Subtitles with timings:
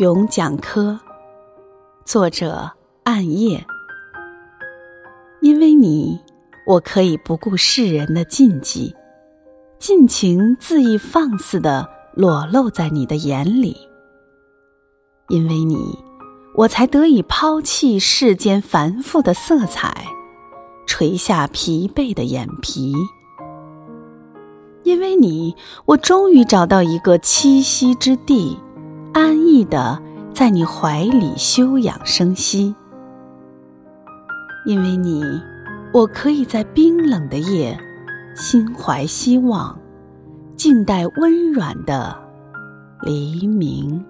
[0.00, 0.98] 咏讲科，
[2.06, 2.70] 作者
[3.04, 3.62] 暗夜。
[5.42, 6.18] 因为你，
[6.66, 8.94] 我可以不顾世人的禁忌，
[9.78, 13.76] 尽情恣意放肆的裸露在你的眼里。
[15.28, 15.98] 因为你，
[16.54, 20.06] 我才得以抛弃世间繁复的色彩，
[20.86, 22.94] 垂下疲惫的眼皮。
[24.82, 25.54] 因为你，
[25.84, 28.56] 我终于找到一个栖息之地，
[29.20, 30.00] 安逸的
[30.32, 32.74] 在你怀里休养生息。
[34.64, 35.22] 因为你，
[35.92, 37.78] 我可以在冰冷的夜，
[38.34, 39.78] 心怀希望，
[40.56, 42.16] 静待温软的
[43.02, 44.02] 黎明。